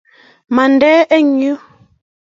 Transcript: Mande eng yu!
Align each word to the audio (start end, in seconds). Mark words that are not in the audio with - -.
Mande 0.55 0.91
eng 1.15 1.31
yu! 1.41 1.53